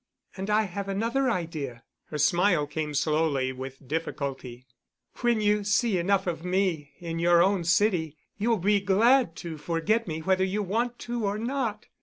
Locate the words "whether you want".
10.23-10.97